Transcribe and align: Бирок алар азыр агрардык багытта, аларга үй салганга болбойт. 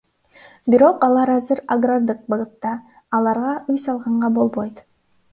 Бирок 0.75 1.03
алар 1.07 1.31
азыр 1.33 1.59
агрардык 1.75 2.23
багытта, 2.33 2.71
аларга 3.19 3.51
үй 3.75 3.83
салганга 3.85 4.31
болбойт. 4.39 4.83